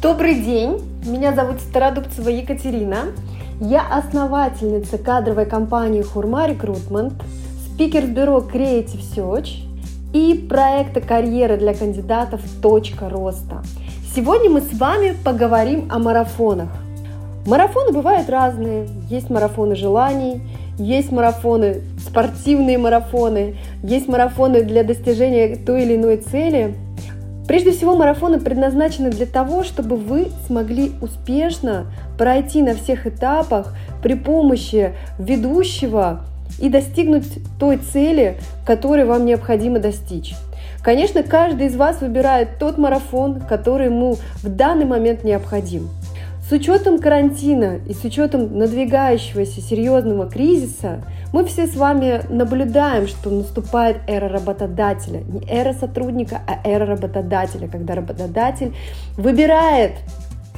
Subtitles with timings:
[0.00, 3.06] Добрый день, меня зовут Стародубцева Екатерина.
[3.60, 7.14] Я основательница кадровой компании Хурма Рекрутмент,
[7.66, 9.64] спикер бюро Creative Search
[10.12, 12.40] и проекта «Карьера для кандидатов.
[12.62, 13.64] Точка роста».
[14.14, 16.70] Сегодня мы с вами поговорим о марафонах.
[17.44, 18.86] Марафоны бывают разные.
[19.10, 20.40] Есть марафоны желаний,
[20.78, 26.76] есть марафоны, спортивные марафоны, есть марафоны для достижения той или иной цели–
[27.48, 31.86] Прежде всего, марафоны предназначены для того, чтобы вы смогли успешно
[32.18, 36.20] пройти на всех этапах при помощи ведущего
[36.60, 40.34] и достигнуть той цели, которой вам необходимо достичь.
[40.82, 45.88] Конечно, каждый из вас выбирает тот марафон, который ему в данный момент необходим.
[46.48, 53.28] С учетом карантина и с учетом надвигающегося серьезного кризиса, мы все с вами наблюдаем, что
[53.28, 55.20] наступает эра работодателя.
[55.20, 58.74] Не эра сотрудника, а эра работодателя, когда работодатель
[59.18, 59.92] выбирает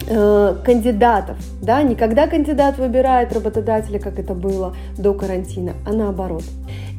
[0.09, 6.45] э, кандидатов, да, не когда кандидат выбирает работодателя, как это было до карантина, а наоборот.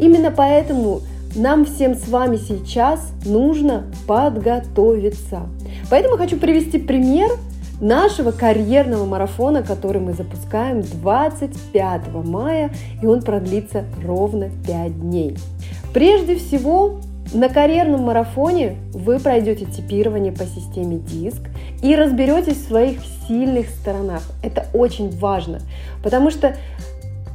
[0.01, 0.99] Именно поэтому
[1.33, 5.43] нам всем с вами сейчас нужно подготовиться.
[5.89, 7.29] Поэтому хочу привести пример
[7.81, 15.37] нашего карьерного марафона, который мы запускаем 25 мая, и он продлится ровно 5 дней.
[15.93, 17.01] Прежде всего,
[17.33, 21.49] на карьерном марафоне вы пройдете типирование по системе ДИСК
[21.81, 24.23] и разберетесь в своих сильных сторонах.
[24.43, 25.59] Это очень важно,
[26.03, 26.55] потому что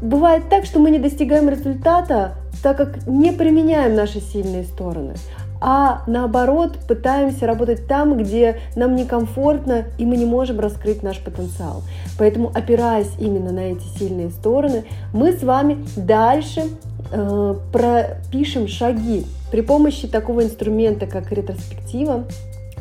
[0.00, 5.14] бывает так, что мы не достигаем результата, так как не применяем наши сильные стороны
[5.60, 11.82] а наоборот пытаемся работать там, где нам некомфортно и мы не можем раскрыть наш потенциал.
[12.18, 16.62] Поэтому, опираясь именно на эти сильные стороны, мы с вами дальше
[17.10, 22.24] э, пропишем шаги при помощи такого инструмента, как ретроспектива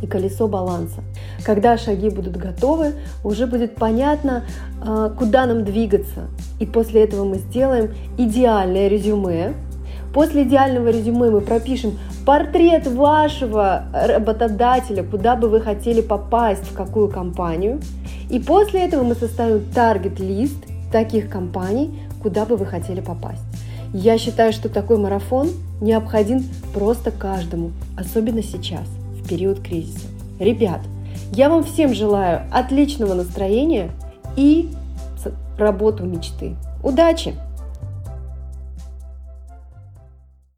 [0.01, 1.03] и колесо баланса.
[1.43, 4.43] Когда шаги будут готовы, уже будет понятно,
[4.85, 6.27] э, куда нам двигаться.
[6.59, 9.53] И после этого мы сделаем идеальное резюме,
[10.15, 17.09] После идеального резюме мы пропишем портрет вашего работодателя, куда бы вы хотели попасть, в какую
[17.09, 17.81] компанию.
[18.29, 20.55] И после этого мы составим таргет-лист
[20.89, 23.41] таких компаний, куда бы вы хотели попасть.
[23.93, 25.49] Я считаю, что такой марафон
[25.81, 28.87] необходим просто каждому, особенно сейчас,
[29.21, 30.07] в период кризиса.
[30.39, 30.79] Ребят,
[31.33, 33.91] я вам всем желаю отличного настроения
[34.37, 34.69] и
[35.57, 36.55] работу мечты.
[36.81, 37.33] Удачи!